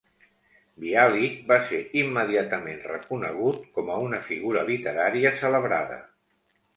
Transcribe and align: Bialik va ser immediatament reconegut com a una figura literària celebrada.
Bialik 0.83 1.33
va 1.51 1.57
ser 1.67 1.81
immediatament 2.03 2.79
reconegut 2.93 3.67
com 3.75 3.91
a 3.91 3.99
una 4.07 4.23
figura 4.31 4.63
literària 4.71 5.33
celebrada. 5.43 5.99